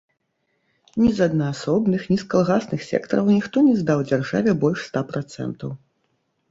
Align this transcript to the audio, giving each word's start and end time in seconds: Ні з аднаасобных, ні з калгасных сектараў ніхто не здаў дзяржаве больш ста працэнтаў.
Ні 1.01 1.09
з 1.17 1.27
аднаасобных, 1.31 2.07
ні 2.13 2.17
з 2.21 2.29
калгасных 2.31 2.81
сектараў 2.89 3.31
ніхто 3.37 3.57
не 3.69 3.73
здаў 3.83 3.99
дзяржаве 4.09 4.51
больш 4.67 4.79
ста 4.93 5.09
працэнтаў. 5.13 5.79